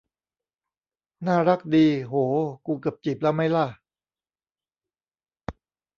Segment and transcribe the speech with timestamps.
[1.27, 2.13] น่ารักดี โห
[2.65, 3.67] กูเกือบจีบแล้วมั๊ยล่ะ